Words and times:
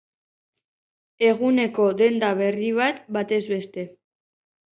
Eguneko 1.31 1.85
denda 1.99 2.31
berri 2.41 2.71
bat 2.79 3.05
batez 3.19 3.41
beste. 3.55 3.87